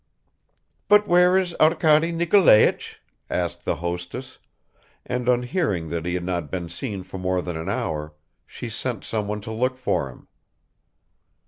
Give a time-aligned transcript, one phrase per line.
[0.87, 4.39] "But where is Arkady Nikolaich?" asked the hostess,
[5.05, 8.15] and on hearing that he had not been seen for more than an hour,
[8.47, 10.27] she sent someone to look for him.